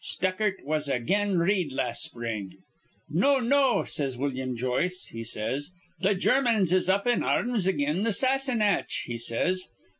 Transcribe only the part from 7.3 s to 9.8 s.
rms again th' Sassenach,' he says.